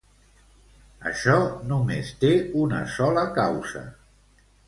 [1.09, 1.35] Això
[1.73, 3.85] només te una sola causa.